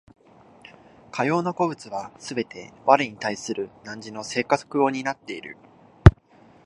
[1.11, 5.57] かような個物はすべて我に対する汝の性格を担っている。